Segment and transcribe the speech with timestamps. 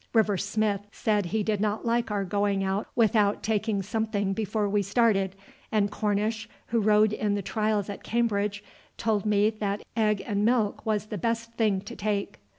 [0.13, 4.81] River Smith said he did not like our going out without taking something before we
[4.81, 5.35] started,
[5.71, 8.63] and Cornish, who rowed in the trials at Cambridge,
[8.97, 12.39] told me that egg and milk was the best thing to take."